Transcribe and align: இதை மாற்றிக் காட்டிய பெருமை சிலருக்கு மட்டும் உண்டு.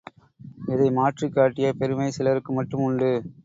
இதை 0.67 0.87
மாற்றிக் 0.91 1.35
காட்டிய 1.35 1.69
பெருமை 1.73 2.09
சிலருக்கு 2.11 2.53
மட்டும் 2.53 2.83
உண்டு. 2.83 3.11